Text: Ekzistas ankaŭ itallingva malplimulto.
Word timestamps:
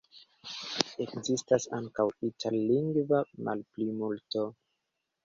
Ekzistas 1.03 1.67
ankaŭ 1.79 2.05
itallingva 2.29 3.21
malplimulto. 3.49 4.47